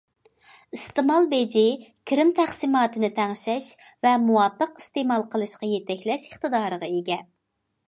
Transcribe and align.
ئىستېمال 0.77 1.27
بېجى 1.33 1.65
كىرىم 2.11 2.31
تەقسىماتىنى 2.39 3.11
تەڭشەش 3.19 3.69
ۋە 4.07 4.15
مۇۋاپىق 4.25 4.83
ئىستېمال 4.83 5.29
قىلىشقا 5.37 5.73
يېتەكلەش 5.77 6.29
ئىقتىدارىغا 6.33 6.93
ئىگە. 6.99 7.23